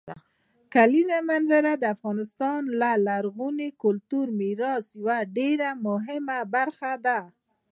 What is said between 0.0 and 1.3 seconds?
د کلیزو